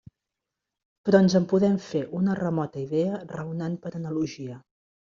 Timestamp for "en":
1.41-1.45